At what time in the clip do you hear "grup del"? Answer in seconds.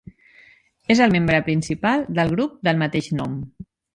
2.33-2.83